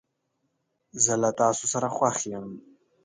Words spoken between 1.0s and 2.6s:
زه له تاسو سره خوښ یم.